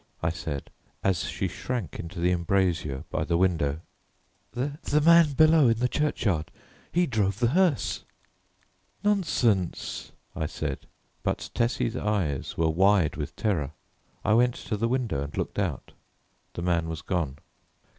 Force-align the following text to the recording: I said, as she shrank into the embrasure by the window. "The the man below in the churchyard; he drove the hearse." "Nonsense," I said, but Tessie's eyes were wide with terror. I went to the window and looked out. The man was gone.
I 0.23 0.29
said, 0.31 0.71
as 1.03 1.25
she 1.25 1.47
shrank 1.47 1.99
into 1.99 2.19
the 2.19 2.31
embrasure 2.31 3.03
by 3.11 3.23
the 3.23 3.37
window. 3.37 3.81
"The 4.53 4.79
the 4.81 4.99
man 4.99 5.33
below 5.33 5.67
in 5.67 5.77
the 5.77 5.87
churchyard; 5.87 6.49
he 6.91 7.05
drove 7.05 7.37
the 7.37 7.49
hearse." 7.49 8.03
"Nonsense," 9.03 10.11
I 10.35 10.47
said, 10.47 10.87
but 11.21 11.51
Tessie's 11.53 11.95
eyes 11.95 12.57
were 12.57 12.67
wide 12.71 13.15
with 13.15 13.35
terror. 13.35 13.73
I 14.25 14.33
went 14.33 14.55
to 14.55 14.75
the 14.75 14.87
window 14.87 15.21
and 15.21 15.37
looked 15.37 15.59
out. 15.59 15.91
The 16.53 16.63
man 16.63 16.89
was 16.89 17.03
gone. 17.03 17.37